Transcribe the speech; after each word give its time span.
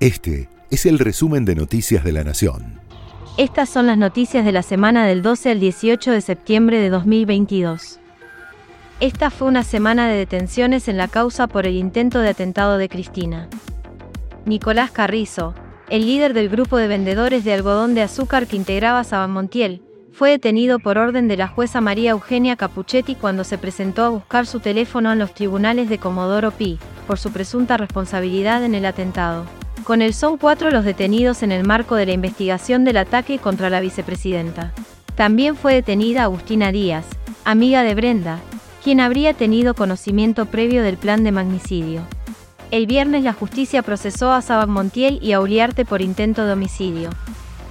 Este 0.00 0.48
es 0.70 0.86
el 0.86 0.98
resumen 0.98 1.44
de 1.44 1.54
Noticias 1.54 2.02
de 2.02 2.12
la 2.12 2.24
Nación. 2.24 2.80
Estas 3.36 3.68
son 3.68 3.86
las 3.86 3.98
noticias 3.98 4.46
de 4.46 4.50
la 4.52 4.62
semana 4.62 5.06
del 5.06 5.20
12 5.20 5.50
al 5.50 5.60
18 5.60 6.12
de 6.12 6.22
septiembre 6.22 6.80
de 6.80 6.88
2022. 6.88 8.00
Esta 9.00 9.28
fue 9.28 9.48
una 9.48 9.62
semana 9.62 10.08
de 10.08 10.16
detenciones 10.16 10.88
en 10.88 10.96
la 10.96 11.06
causa 11.06 11.48
por 11.48 11.66
el 11.66 11.76
intento 11.76 12.20
de 12.20 12.30
atentado 12.30 12.78
de 12.78 12.88
Cristina. 12.88 13.50
Nicolás 14.46 14.90
Carrizo, 14.90 15.54
el 15.90 16.06
líder 16.06 16.32
del 16.32 16.48
grupo 16.48 16.78
de 16.78 16.88
vendedores 16.88 17.44
de 17.44 17.52
algodón 17.52 17.94
de 17.94 18.00
azúcar 18.00 18.46
que 18.46 18.56
integraba 18.56 19.04
Sabamontiel, 19.04 19.82
fue 20.12 20.30
detenido 20.30 20.78
por 20.78 20.96
orden 20.96 21.28
de 21.28 21.36
la 21.36 21.48
jueza 21.48 21.82
María 21.82 22.12
Eugenia 22.12 22.56
Capuchetti 22.56 23.16
cuando 23.16 23.44
se 23.44 23.58
presentó 23.58 24.04
a 24.04 24.08
buscar 24.08 24.46
su 24.46 24.60
teléfono 24.60 25.12
en 25.12 25.18
los 25.18 25.34
tribunales 25.34 25.90
de 25.90 25.98
Comodoro 25.98 26.52
Pi, 26.52 26.78
por 27.06 27.18
su 27.18 27.30
presunta 27.32 27.76
responsabilidad 27.76 28.64
en 28.64 28.74
el 28.74 28.86
atentado. 28.86 29.59
Con 29.84 30.02
él 30.02 30.14
son 30.14 30.36
cuatro 30.36 30.70
los 30.70 30.84
detenidos 30.84 31.42
en 31.42 31.52
el 31.52 31.66
marco 31.66 31.96
de 31.96 32.06
la 32.06 32.12
investigación 32.12 32.84
del 32.84 32.98
ataque 32.98 33.38
contra 33.38 33.70
la 33.70 33.80
vicepresidenta. 33.80 34.72
También 35.14 35.56
fue 35.56 35.74
detenida 35.74 36.24
Agustina 36.24 36.70
Díaz, 36.70 37.06
amiga 37.44 37.82
de 37.82 37.94
Brenda, 37.94 38.38
quien 38.84 39.00
habría 39.00 39.34
tenido 39.34 39.74
conocimiento 39.74 40.46
previo 40.46 40.82
del 40.82 40.96
plan 40.96 41.24
de 41.24 41.32
magnicidio. 41.32 42.02
El 42.70 42.86
viernes 42.86 43.24
la 43.24 43.32
justicia 43.32 43.82
procesó 43.82 44.32
a 44.32 44.42
Saban 44.42 44.70
Montiel 44.70 45.18
y 45.22 45.32
a 45.32 45.40
Uriarte 45.40 45.84
por 45.84 46.02
intento 46.02 46.46
de 46.46 46.52
homicidio. 46.52 47.10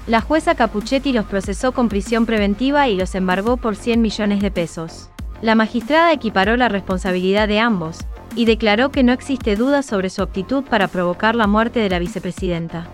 La 0.07 0.21
jueza 0.21 0.55
Capuchetti 0.55 1.13
los 1.13 1.25
procesó 1.25 1.71
con 1.71 1.87
prisión 1.87 2.25
preventiva 2.25 2.87
y 2.89 2.95
los 2.95 3.15
embargó 3.15 3.57
por 3.57 3.75
100 3.75 4.01
millones 4.01 4.41
de 4.41 4.51
pesos. 4.51 5.09
La 5.41 5.55
magistrada 5.55 6.11
equiparó 6.11 6.57
la 6.57 6.67
responsabilidad 6.67 7.47
de 7.47 7.59
ambos, 7.59 7.99
y 8.39 8.45
declaró 8.45 8.89
que 8.89 9.03
no 9.03 9.11
existe 9.11 9.57
duda 9.57 9.83
sobre 9.83 10.09
su 10.09 10.21
aptitud 10.21 10.63
para 10.63 10.87
provocar 10.87 11.35
la 11.35 11.45
muerte 11.45 11.81
de 11.81 11.89
la 11.89 11.99
vicepresidenta. 11.99 12.87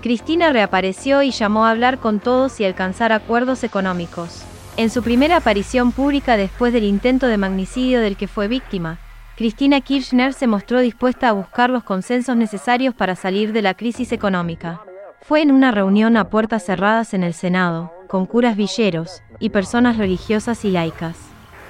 Cristina 0.00 0.50
reapareció 0.54 1.22
y 1.22 1.32
llamó 1.32 1.66
a 1.66 1.70
hablar 1.70 1.98
con 1.98 2.18
todos 2.18 2.58
y 2.58 2.64
alcanzar 2.64 3.12
acuerdos 3.12 3.62
económicos. 3.62 4.42
En 4.78 4.88
su 4.88 5.02
primera 5.02 5.36
aparición 5.36 5.92
pública 5.92 6.38
después 6.38 6.72
del 6.72 6.84
intento 6.84 7.26
de 7.26 7.36
magnicidio 7.36 8.00
del 8.00 8.16
que 8.16 8.26
fue 8.26 8.48
víctima, 8.48 8.98
Cristina 9.36 9.82
Kirchner 9.82 10.32
se 10.32 10.46
mostró 10.46 10.80
dispuesta 10.80 11.28
a 11.28 11.32
buscar 11.32 11.68
los 11.68 11.84
consensos 11.84 12.34
necesarios 12.34 12.94
para 12.94 13.16
salir 13.16 13.52
de 13.52 13.60
la 13.60 13.74
crisis 13.74 14.12
económica. 14.12 14.80
Fue 15.20 15.42
en 15.42 15.52
una 15.52 15.72
reunión 15.72 16.16
a 16.16 16.30
puertas 16.30 16.64
cerradas 16.64 17.12
en 17.12 17.22
el 17.22 17.34
Senado, 17.34 17.92
con 18.08 18.24
curas 18.24 18.56
villeros 18.56 19.22
y 19.40 19.50
personas 19.50 19.98
religiosas 19.98 20.64
y 20.64 20.70
laicas. 20.70 21.18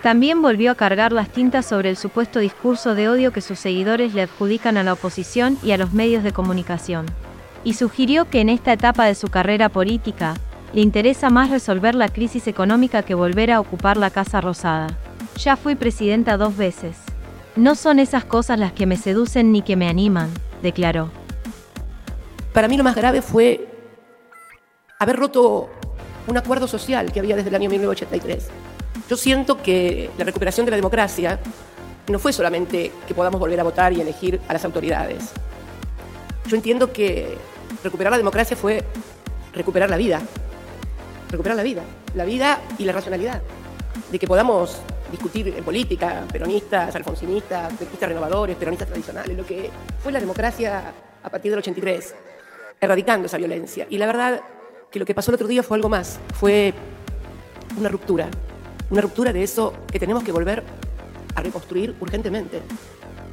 También 0.03 0.43
volvió 0.43 0.71
a 0.71 0.77
cargar 0.77 1.13
las 1.13 1.29
tintas 1.29 1.67
sobre 1.67 1.91
el 1.91 1.97
supuesto 1.97 2.39
discurso 2.39 2.95
de 2.95 3.09
odio 3.09 3.33
que 3.33 3.41
sus 3.41 3.59
seguidores 3.59 4.15
le 4.15 4.23
adjudican 4.23 4.77
a 4.77 4.85
la 4.85 4.93
oposición 4.93 5.59
y 5.63 5.73
a 5.73 5.77
los 5.77 5.93
medios 5.93 6.23
de 6.23 6.33
comunicación. 6.33 7.07
Y 7.65 7.75
sugirió 7.75 8.31
que 8.31 8.41
en 8.41 8.49
esta 8.49 8.73
etapa 8.73 9.07
de 9.07 9.17
su 9.17 9.29
carrera 9.29 9.69
política, 9.69 10.35
le 10.73 10.83
interesa 10.83 11.31
más 11.31 11.51
resolver 11.51 11.97
la 11.97 12.09
crisis 12.09 12.47
económica 12.47 13.03
que 13.03 13.15
volver 13.15 13.51
a 13.51 13.59
ocupar 13.59 13.97
la 13.97 14.11
Casa 14.11 14.41
Rosada. 14.41 14.87
Ya 15.37 15.57
fui 15.57 15.75
presidenta 15.75 16.37
dos 16.37 16.57
veces. 16.57 16.97
No 17.57 17.75
son 17.75 17.99
esas 17.99 18.25
cosas 18.25 18.59
las 18.59 18.73
que 18.73 18.87
me 18.87 18.97
seducen 18.97 19.51
ni 19.51 19.63
que 19.63 19.75
me 19.75 19.89
animan, 19.89 20.31
declaró. 20.63 21.11
Para 22.53 22.69
mí 22.69 22.77
lo 22.77 22.85
más 22.85 22.95
grave 22.95 23.21
fue 23.21 23.67
haber 25.01 25.17
roto 25.17 25.71
un 26.29 26.37
acuerdo 26.37 26.69
social 26.69 27.11
que 27.11 27.19
había 27.19 27.35
desde 27.35 27.49
el 27.49 27.55
año 27.57 27.71
1983 27.71 28.49
yo 29.09 29.17
siento 29.17 29.63
que 29.63 30.11
la 30.19 30.25
recuperación 30.25 30.67
de 30.67 30.71
la 30.71 30.77
democracia 30.77 31.39
no 32.09 32.19
fue 32.19 32.33
solamente 32.33 32.93
que 33.07 33.15
podamos 33.15 33.41
volver 33.41 33.61
a 33.61 33.65
votar 33.65 33.93
y 33.93 34.01
elegir 34.01 34.41
a 34.49 34.53
las 34.53 34.65
autoridades. 34.65 35.31
Yo 36.47 36.57
entiendo 36.57 36.93
que 36.93 37.37
recuperar 37.85 38.11
la 38.11 38.19
democracia 38.19 38.57
fue 38.57 38.83
recuperar 39.53 39.91
la 39.91 39.97
vida, 39.97 40.21
recuperar 41.31 41.57
la 41.57 41.63
vida, 41.63 41.83
la 42.15 42.25
vida 42.25 42.61
y 42.79 42.85
la 42.85 42.93
racionalidad, 42.93 43.43
de 44.11 44.19
que 44.19 44.27
podamos 44.27 44.79
discutir 45.11 45.49
en 45.49 45.65
política, 45.65 46.25
peronistas, 46.31 46.95
alfonsinistas, 46.95 47.73
peronistas 47.75 48.09
renovadores, 48.09 48.57
peronistas 48.57 48.89
tradicionales, 48.89 49.37
lo 49.37 49.45
que 49.45 49.71
fue 50.03 50.13
la 50.13 50.21
democracia 50.21 50.93
a 51.23 51.31
partir 51.31 51.51
del 51.51 51.59
83, 51.59 52.15
erradicando 52.81 53.27
esa 53.27 53.37
violencia. 53.37 53.87
Y 53.91 53.99
la 53.99 54.07
verdad 54.07 54.41
que 54.91 54.99
lo 54.99 55.05
que 55.05 55.15
pasó 55.15 55.31
el 55.31 55.37
otro 55.37 55.49
día 55.49 55.63
fue 55.63 55.77
algo 55.77 55.89
más, 55.89 56.19
fue 56.35 56.73
una 57.77 57.89
ruptura, 57.89 58.29
una 58.91 59.01
ruptura 59.01 59.33
de 59.33 59.43
eso 59.43 59.73
que 59.91 59.99
tenemos 59.99 60.25
que 60.25 60.33
volver 60.33 60.65
a 61.35 61.43
reconstruir 61.43 61.95
urgentemente. 62.01 62.63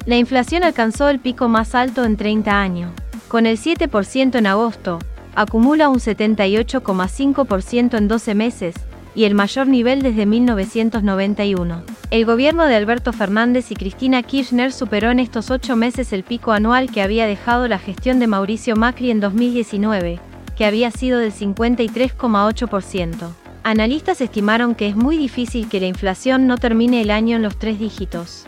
La 0.04 0.16
inflación 0.16 0.64
alcanzó 0.64 1.08
el 1.08 1.18
pico 1.18 1.48
más 1.48 1.74
alto 1.74 2.04
en 2.04 2.16
30 2.16 2.60
años. 2.60 2.92
Con 3.28 3.46
el 3.46 3.58
7% 3.58 4.36
en 4.36 4.46
agosto, 4.46 4.98
acumula 5.34 5.88
un 5.88 5.98
78,5% 5.98 7.98
en 7.98 8.08
12 8.08 8.34
meses, 8.34 8.74
y 9.16 9.24
el 9.24 9.34
mayor 9.34 9.66
nivel 9.66 10.02
desde 10.02 10.26
1991. 10.26 11.82
El 12.10 12.26
gobierno 12.26 12.66
de 12.66 12.76
Alberto 12.76 13.12
Fernández 13.12 13.72
y 13.72 13.74
Cristina 13.74 14.22
Kirchner 14.22 14.72
superó 14.72 15.10
en 15.10 15.18
estos 15.18 15.50
ocho 15.50 15.74
meses 15.74 16.12
el 16.12 16.22
pico 16.22 16.52
anual 16.52 16.90
que 16.90 17.02
había 17.02 17.26
dejado 17.26 17.66
la 17.66 17.78
gestión 17.78 18.20
de 18.20 18.26
Mauricio 18.26 18.76
Macri 18.76 19.10
en 19.10 19.20
2019, 19.20 20.20
que 20.54 20.66
había 20.66 20.90
sido 20.90 21.18
del 21.18 21.32
53,8%. 21.32 23.45
Analistas 23.66 24.20
estimaron 24.20 24.76
que 24.76 24.86
es 24.86 24.94
muy 24.94 25.18
difícil 25.18 25.68
que 25.68 25.80
la 25.80 25.86
inflación 25.86 26.46
no 26.46 26.56
termine 26.56 27.00
el 27.00 27.10
año 27.10 27.34
en 27.34 27.42
los 27.42 27.58
tres 27.58 27.80
dígitos. 27.80 28.46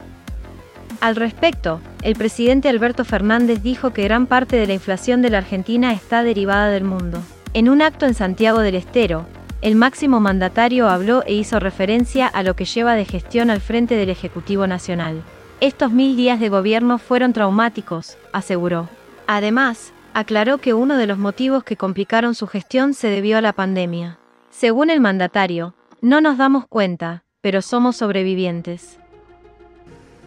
Al 1.00 1.16
respecto, 1.16 1.80
el 2.02 2.14
presidente 2.14 2.68
Alberto 2.68 3.04
Fernández 3.04 3.60
dijo 3.60 3.92
que 3.92 4.04
gran 4.04 4.28
parte 4.28 4.54
de 4.54 4.68
la 4.68 4.74
inflación 4.74 5.20
de 5.20 5.30
la 5.30 5.38
Argentina 5.38 5.92
está 5.92 6.22
derivada 6.22 6.68
del 6.68 6.84
mundo. 6.84 7.20
En 7.52 7.68
un 7.68 7.82
acto 7.82 8.06
en 8.06 8.14
Santiago 8.14 8.60
del 8.60 8.76
Estero, 8.76 9.26
el 9.60 9.74
máximo 9.74 10.20
mandatario 10.20 10.88
habló 10.88 11.24
e 11.26 11.34
hizo 11.34 11.58
referencia 11.58 12.28
a 12.28 12.44
lo 12.44 12.54
que 12.54 12.64
lleva 12.64 12.94
de 12.94 13.04
gestión 13.04 13.50
al 13.50 13.60
frente 13.60 13.96
del 13.96 14.10
Ejecutivo 14.10 14.68
Nacional. 14.68 15.24
Estos 15.60 15.90
mil 15.90 16.16
días 16.16 16.38
de 16.38 16.48
gobierno 16.48 16.98
fueron 16.98 17.32
traumáticos, 17.32 18.16
aseguró. 18.32 18.88
Además, 19.26 19.92
aclaró 20.14 20.58
que 20.58 20.74
uno 20.74 20.96
de 20.96 21.08
los 21.08 21.18
motivos 21.18 21.64
que 21.64 21.76
complicaron 21.76 22.36
su 22.36 22.46
gestión 22.46 22.94
se 22.94 23.08
debió 23.08 23.38
a 23.38 23.40
la 23.40 23.52
pandemia. 23.52 24.20
Según 24.58 24.90
el 24.90 25.00
mandatario, 25.00 25.76
no 26.00 26.20
nos 26.20 26.36
damos 26.36 26.66
cuenta, 26.66 27.22
pero 27.40 27.62
somos 27.62 27.94
sobrevivientes. 27.94 28.98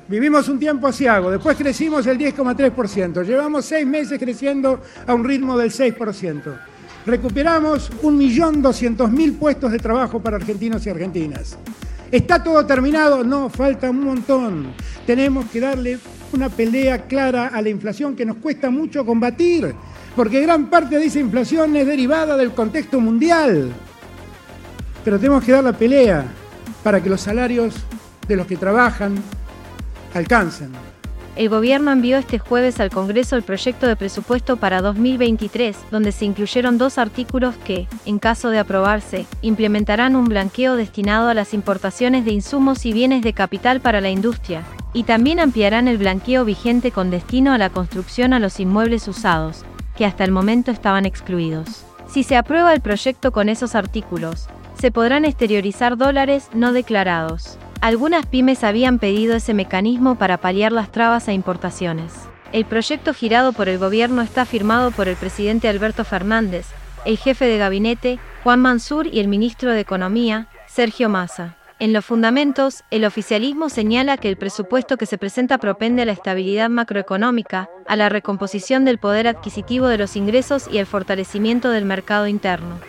Vivimos 0.08 0.48
un 0.48 0.58
tiempo 0.58 0.88
asiago, 0.88 1.30
después 1.30 1.58
crecimos 1.58 2.08
el 2.08 2.18
10,3%, 2.18 3.26
llevamos 3.26 3.66
seis 3.66 3.86
meses 3.86 4.18
creciendo 4.18 4.80
a 5.06 5.14
un 5.14 5.26
ritmo 5.26 5.58
del 5.58 5.70
6%. 5.70 6.44
Recuperamos 7.06 7.92
1.200.000 8.02 9.38
puestos 9.38 9.70
de 9.70 9.80
trabajo 9.80 10.22
para 10.22 10.38
argentinos 10.38 10.86
y 10.86 10.92
argentinas. 10.92 11.58
¿Está 12.10 12.42
todo 12.42 12.66
terminado? 12.66 13.26
No, 13.26 13.50
falta 13.50 13.90
un 13.90 14.02
montón. 14.02 14.72
Tenemos 15.06 15.48
que 15.48 15.60
darle 15.60 16.00
una 16.32 16.48
pelea 16.48 17.06
clara 17.06 17.48
a 17.48 17.62
la 17.62 17.68
inflación 17.68 18.16
que 18.16 18.26
nos 18.26 18.38
cuesta 18.38 18.70
mucho 18.70 19.06
combatir, 19.06 19.76
porque 20.16 20.40
gran 20.40 20.70
parte 20.70 20.98
de 20.98 21.08
esa 21.08 21.20
inflación 21.20 21.76
es 21.76 21.86
derivada 21.86 22.38
del 22.38 22.54
contexto 22.54 23.02
mundial. 23.02 23.74
Pero 25.04 25.18
tenemos 25.18 25.44
que 25.44 25.52
dar 25.52 25.64
la 25.64 25.74
pelea 25.74 26.26
para 26.84 27.02
que 27.02 27.10
los 27.10 27.22
salarios 27.22 27.76
de 28.28 28.36
los 28.36 28.48
que 28.48 28.58
trabajan 28.58 29.16
alcancen. 30.14 30.72
El 31.38 31.48
gobierno 31.48 31.92
envió 31.92 32.18
este 32.18 32.40
jueves 32.40 32.82
al 32.82 32.90
Congreso 32.90 33.38
el 33.38 33.44
proyecto 33.44 33.88
de 33.88 33.96
presupuesto 33.96 34.58
para 34.58 34.82
2023, 34.82 35.78
donde 35.90 36.12
se 36.12 36.26
incluyeron 36.26 36.78
dos 36.78 36.98
artículos 36.98 37.56
que, 37.64 37.88
en 38.06 38.20
caso 38.20 38.50
de 38.50 38.60
aprobarse, 38.60 39.26
implementarán 39.42 40.18
un 40.18 40.26
blanqueo 40.26 40.76
destinado 40.76 41.30
a 41.30 41.34
las 41.34 41.54
importaciones 41.54 42.26
de 42.26 42.32
insumos 42.32 42.86
y 42.86 42.92
bienes 42.92 43.24
de 43.24 43.32
capital 43.32 43.80
para 43.80 44.02
la 44.02 44.10
industria, 44.10 44.64
y 44.94 45.04
también 45.04 45.40
ampliarán 45.40 45.88
el 45.88 45.98
blanqueo 45.98 46.44
vigente 46.44 46.92
con 46.92 47.10
destino 47.10 47.54
a 47.54 47.58
la 47.58 47.70
construcción 47.70 48.34
a 48.34 48.40
los 48.40 48.60
inmuebles 48.60 49.08
usados, 49.08 49.64
que 49.96 50.06
hasta 50.06 50.26
el 50.26 50.32
momento 50.32 50.70
estaban 50.70 51.06
excluidos. 51.06 51.86
Si 52.10 52.24
se 52.24 52.36
aprueba 52.36 52.74
el 52.74 52.82
proyecto 52.82 53.32
con 53.32 53.48
esos 53.48 53.74
artículos, 53.74 54.50
se 54.82 54.90
podrán 54.90 55.26
exteriorizar 55.26 55.96
dólares 55.96 56.50
no 56.56 56.74
declarados. 56.74 57.60
Algunas 57.82 58.26
pymes 58.26 58.64
habían 58.64 58.98
pedido 58.98 59.36
ese 59.36 59.54
mecanismo 59.54 60.16
para 60.16 60.38
paliar 60.38 60.72
las 60.72 60.92
trabas 60.92 61.28
a 61.28 61.34
importaciones. 61.34 62.12
El 62.52 62.66
proyecto 62.66 63.14
girado 63.14 63.54
por 63.54 63.70
el 63.70 63.78
gobierno 63.78 64.24
está 64.24 64.44
firmado 64.44 64.90
por 64.90 65.08
el 65.08 65.18
presidente 65.18 65.68
Alberto 65.70 66.04
Fernández, 66.04 66.66
el 67.06 67.20
jefe 67.20 67.46
de 67.46 67.60
gabinete, 67.60 68.18
Juan 68.44 68.60
Mansur, 68.60 69.06
y 69.06 69.20
el 69.20 69.28
ministro 69.28 69.70
de 69.70 69.82
Economía, 69.82 70.48
Sergio 70.66 71.10
Massa. 71.10 71.58
En 71.78 71.94
los 71.94 72.04
fundamentos, 72.04 72.84
el 72.90 73.06
oficialismo 73.06 73.70
señala 73.70 74.18
que 74.18 74.30
el 74.30 74.38
presupuesto 74.38 74.98
que 74.98 75.06
se 75.06 75.20
presenta 75.20 75.60
propende 75.60 76.02
a 76.02 76.06
la 76.06 76.12
estabilidad 76.12 76.72
macroeconómica, 76.72 77.70
a 77.88 77.96
la 77.96 78.10
recomposición 78.10 78.84
del 78.86 78.98
poder 78.98 79.28
adquisitivo 79.28 79.86
de 79.86 80.00
los 80.00 80.16
ingresos 80.16 80.68
y 80.72 80.80
el 80.80 80.88
fortalecimiento 80.88 81.70
del 81.70 81.86
mercado 81.86 82.26
interno. 82.26 82.80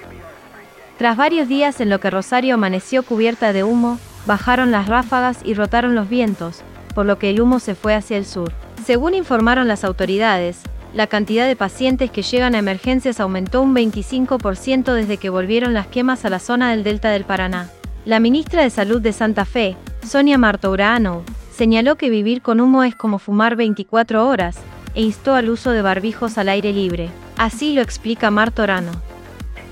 Tras 0.99 1.17
varios 1.17 1.49
días 1.49 1.81
en 1.81 1.91
lo 1.91 2.01
que 2.01 2.11
Rosario 2.11 2.55
amaneció 2.55 3.03
cubierta 3.03 3.53
de 3.53 3.65
humo, 3.65 3.99
bajaron 4.27 4.71
las 4.71 4.89
ráfagas 4.89 5.39
y 5.45 5.55
rotaron 5.55 5.95
los 5.95 6.09
vientos, 6.09 6.63
por 6.95 7.07
lo 7.07 7.19
que 7.19 7.31
el 7.31 7.41
humo 7.41 7.59
se 7.59 7.75
fue 7.75 7.95
hacia 7.95 8.17
el 8.17 8.27
sur. 8.27 8.53
Según 8.85 9.15
informaron 9.15 9.69
las 9.69 9.85
autoridades, 9.85 10.61
la 10.95 11.07
cantidad 11.07 11.47
de 11.47 11.57
pacientes 11.57 12.11
que 12.11 12.23
llegan 12.23 12.55
a 12.55 12.59
emergencias 12.59 13.19
aumentó 13.19 13.63
un 13.63 13.75
25% 13.75 14.93
desde 14.93 15.17
que 15.17 15.31
volvieron 15.31 15.73
las 15.73 15.87
quemas 15.87 16.25
a 16.25 16.31
la 16.31 16.39
zona 16.39 16.71
del 16.71 16.85
delta 16.85 17.11
del 17.11 17.25
Paraná. 17.25 17.71
La 18.05 18.21
ministra 18.21 18.63
de 18.63 18.71
Salud 18.71 19.01
de 19.01 19.13
Santa 19.13 19.45
Fe, 19.45 19.77
Sonia 20.07 20.37
Martourano, 20.37 21.23
señaló 21.57 21.97
que 21.97 22.11
vivir 22.11 22.43
con 22.43 22.61
humo 22.61 22.85
es 22.85 22.95
como 22.95 23.19
fumar 23.19 23.57
24 23.57 24.29
horas 24.29 24.59
e 24.95 25.03
instó 25.03 25.35
al 25.35 25.49
uso 25.49 25.71
de 25.71 25.81
barbijos 25.81 26.37
al 26.37 26.51
aire 26.51 26.73
libre. 26.73 27.09
Así 27.39 27.73
lo 27.73 27.81
explica 27.81 28.31
Martorano. 28.31 28.91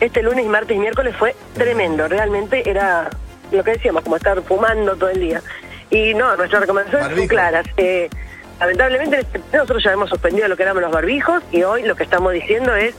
Este 0.00 0.23
lunes, 0.23 0.47
martes 0.47 0.76
y 0.76 0.81
miércoles 0.81 1.14
fue 1.17 1.37
tremendo, 1.55 2.08
realmente 2.08 2.69
era 2.69 3.11
lo 3.52 3.62
que 3.62 3.73
decíamos, 3.73 4.02
como 4.02 4.17
estar 4.17 4.41
fumando 4.43 4.97
todo 4.97 5.11
el 5.11 5.20
día. 5.20 5.43
Y 5.91 6.14
no, 6.14 6.37
nuestras 6.37 6.62
recomendaciones 6.62 7.17
son 7.17 7.26
claras. 7.26 7.67
Eh, 7.76 8.08
lamentablemente 8.58 9.26
nosotros 9.52 9.82
ya 9.82 9.93
hemos 9.93 10.08
suspendido 10.08 10.49
lo 10.49 10.56
que 10.56 10.62
eran 10.62 10.81
los 10.81 10.91
barbijos 10.91 11.43
y 11.50 11.62
hoy 11.62 11.82
lo 11.82 11.97
que 11.97 12.05
estamos 12.05 12.32
diciendo 12.32 12.75
es 12.75 12.94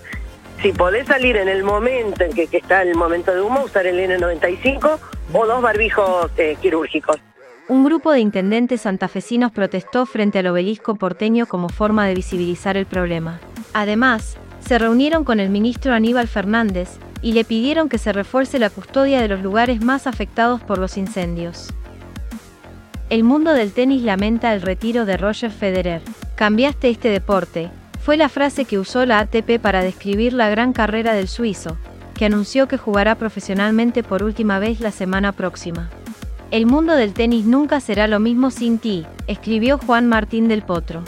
si 0.61 0.73
podés 0.73 1.07
salir 1.07 1.37
en 1.37 1.47
el 1.47 1.63
momento 1.63 2.23
en 2.23 2.33
que, 2.33 2.47
está 2.51 2.83
el 2.83 2.95
momento 2.95 3.33
de 3.33 3.41
humo, 3.41 3.63
usar 3.63 3.87
el 3.87 3.97
N95 3.99 4.99
o 5.33 5.45
dos 5.47 5.61
barbijos 5.61 6.31
eh, 6.37 6.55
quirúrgicos. 6.61 7.17
Un 7.67 7.85
grupo 7.85 8.11
de 8.11 8.19
intendentes 8.19 8.81
santafesinos 8.81 9.51
protestó 9.51 10.05
frente 10.05 10.39
al 10.39 10.47
obelisco 10.47 10.95
porteño 10.95 11.45
como 11.45 11.69
forma 11.69 12.05
de 12.05 12.15
visibilizar 12.15 12.75
el 12.75 12.85
problema. 12.85 13.39
Además, 13.73 14.37
se 14.65 14.77
reunieron 14.79 15.23
con 15.23 15.39
el 15.39 15.49
ministro 15.49 15.93
Aníbal 15.93 16.27
Fernández 16.27 16.89
y 17.21 17.33
le 17.33 17.43
pidieron 17.43 17.89
que 17.89 17.97
se 17.97 18.13
refuerce 18.13 18.59
la 18.59 18.69
custodia 18.69 19.21
de 19.21 19.27
los 19.27 19.41
lugares 19.41 19.81
más 19.81 20.07
afectados 20.07 20.61
por 20.61 20.77
los 20.77 20.97
incendios. 20.97 21.73
El 23.09 23.23
mundo 23.23 23.53
del 23.53 23.73
tenis 23.73 24.01
lamenta 24.03 24.53
el 24.53 24.61
retiro 24.61 25.05
de 25.05 25.17
Roger 25.17 25.51
Federer. 25.51 26.01
Cambiaste 26.35 26.89
este 26.89 27.09
deporte, 27.09 27.69
fue 28.03 28.17
la 28.17 28.29
frase 28.29 28.65
que 28.65 28.79
usó 28.79 29.05
la 29.05 29.19
ATP 29.19 29.59
para 29.61 29.83
describir 29.83 30.33
la 30.33 30.49
gran 30.49 30.73
carrera 30.73 31.13
del 31.13 31.27
suizo, 31.27 31.77
que 32.15 32.25
anunció 32.25 32.67
que 32.67 32.77
jugará 32.77 33.15
profesionalmente 33.15 34.01
por 34.01 34.23
última 34.23 34.57
vez 34.57 34.79
la 34.79 34.91
semana 34.91 35.33
próxima. 35.33 35.89
El 36.49 36.65
mundo 36.65 36.95
del 36.95 37.13
tenis 37.13 37.45
nunca 37.45 37.79
será 37.79 38.07
lo 38.07 38.19
mismo 38.19 38.49
sin 38.49 38.79
ti, 38.79 39.05
escribió 39.27 39.77
Juan 39.77 40.07
Martín 40.07 40.47
del 40.47 40.63
Potro. 40.63 41.03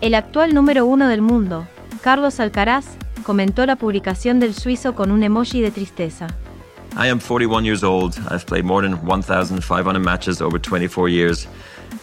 El 0.00 0.14
actual 0.14 0.54
número 0.54 0.84
uno 0.84 1.08
del 1.08 1.22
mundo, 1.22 1.66
Carlos 2.06 2.38
Alcaraz, 2.38 2.86
comentó 3.24 3.66
la 3.66 3.74
publicación 3.74 4.38
del 4.38 4.54
suizo 4.54 4.94
con 4.94 5.10
un 5.10 5.24
emoji 5.24 5.60
de 5.60 5.72
tristeza. 5.72 6.28
I 6.96 7.08
am 7.08 7.18
41 7.18 7.64
years 7.64 7.82
old. 7.82 8.16
I've 8.30 8.46
played 8.46 8.64
more 8.64 8.88
than 8.88 9.04
1,500 9.04 9.98
matches 9.98 10.40
over 10.40 10.56
24 10.56 11.08
years. 11.08 11.48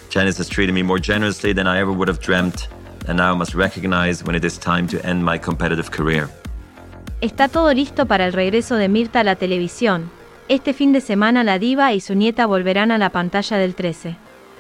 Janice 0.10 0.38
has 0.40 0.50
treated 0.50 0.74
me 0.74 0.84
more 0.84 1.00
generously 1.00 1.54
than 1.54 1.68
I 1.68 1.80
ever 1.80 1.94
would 1.94 2.10
have 2.10 2.20
dreamt, 2.20 2.68
and 3.08 3.16
now 3.16 3.34
I 3.34 3.38
must 3.38 3.56
recognize 3.56 4.26
when 4.26 4.36
it 4.36 4.44
is 4.44 4.60
time 4.60 4.88
to 4.88 4.98
end 5.08 5.24
my 5.24 5.40
competitive 5.40 5.90
career. 5.90 6.28
Está 7.22 7.48
todo 7.48 7.74
listo 7.74 8.06
para 8.06 8.26
el 8.26 8.34
regreso 8.34 8.76
de 8.76 8.90
Mirta 8.90 9.22
a 9.22 9.24
la 9.24 9.38
televisión. 9.38 10.12
Este 10.50 10.74
fin 10.74 10.92
de 10.92 11.00
semana 11.00 11.46
la 11.46 11.60
diva 11.60 11.94
y 11.94 12.02
su 12.02 12.14
nieta 12.14 12.46
volverán 12.46 12.92
a 12.92 12.98
la 12.98 13.12
pantalla 13.12 13.56
del 13.56 13.74
13. 13.74 14.18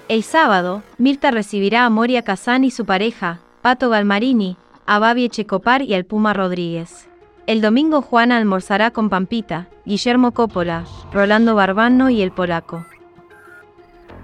El 0.08 0.24
sábado, 0.24 0.84
Mirta 0.98 1.32
recibirá 1.32 1.86
a 1.86 1.90
Moria 1.90 2.22
Kazan 2.22 2.64
y 2.64 2.72
su 2.72 2.86
pareja, 2.86 3.40
Pato 3.62 3.90
Galmarini, 3.90 4.56
a 4.86 5.00
Babi 5.00 5.26
Echecopar 5.26 5.82
y 5.82 5.94
al 5.94 6.06
Puma 6.06 6.34
Rodríguez. 6.34 7.08
El 7.48 7.62
domingo 7.62 8.02
Juana 8.02 8.38
almorzará 8.38 8.92
con 8.92 9.10
Pampita, 9.10 9.68
Guillermo 9.86 10.32
Coppola, 10.32 10.86
Rolando 11.12 11.56
Barbano 11.56 12.10
y 12.10 12.22
el 12.22 12.32
polaco. 12.32 12.86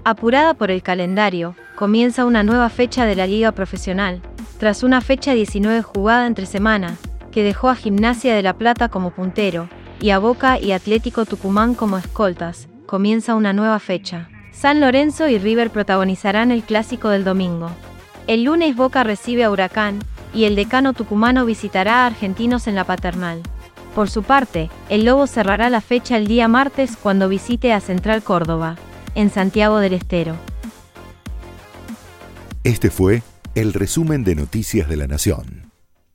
Apurada 0.04 0.54
por 0.54 0.70
el 0.70 0.82
calendario, 0.82 1.54
comienza 1.76 2.24
una 2.24 2.42
nueva 2.42 2.70
fecha 2.70 3.04
de 3.04 3.16
la 3.16 3.26
liga 3.26 3.52
profesional, 3.52 4.22
tras 4.58 4.82
una 4.82 5.00
fecha 5.00 5.34
19 5.34 5.82
jugada 5.82 6.26
entre 6.26 6.46
semana, 6.46 6.96
que 7.30 7.42
dejó 7.42 7.68
a 7.68 7.74
Gimnasia 7.74 8.34
de 8.34 8.42
la 8.42 8.54
Plata 8.54 8.88
como 8.88 9.10
puntero, 9.10 9.68
y 10.00 10.10
a 10.10 10.18
Boca 10.18 10.58
y 10.58 10.72
Atlético 10.72 11.26
Tucumán 11.26 11.74
como 11.74 11.98
escoltas, 11.98 12.68
comienza 12.86 13.34
una 13.34 13.52
nueva 13.52 13.78
fecha. 13.78 14.28
San 14.52 14.80
Lorenzo 14.80 15.28
y 15.28 15.38
River 15.38 15.70
protagonizarán 15.70 16.50
el 16.50 16.62
clásico 16.62 17.08
del 17.10 17.24
domingo. 17.24 17.70
El 18.26 18.44
lunes 18.44 18.74
Boca 18.76 19.04
recibe 19.04 19.44
a 19.44 19.50
Huracán, 19.50 20.00
y 20.34 20.44
el 20.44 20.56
decano 20.56 20.92
tucumano 20.92 21.44
visitará 21.44 22.02
a 22.02 22.06
argentinos 22.06 22.66
en 22.66 22.74
la 22.74 22.84
paternal. 22.84 23.42
Por 23.94 24.08
su 24.08 24.22
parte, 24.22 24.70
el 24.88 25.04
Lobo 25.04 25.26
cerrará 25.26 25.68
la 25.70 25.80
fecha 25.80 26.16
el 26.16 26.26
día 26.26 26.48
martes 26.48 26.96
cuando 26.96 27.28
visite 27.28 27.72
a 27.72 27.80
Central 27.80 28.22
Córdoba, 28.22 28.76
en 29.14 29.30
Santiago 29.30 29.78
del 29.78 29.94
Estero. 29.94 30.36
Este 32.62 32.90
fue 32.90 33.22
el 33.54 33.72
resumen 33.72 34.22
de 34.22 34.36
Noticias 34.36 34.88
de 34.88 34.96
la 34.96 35.06
Nación. 35.06 35.69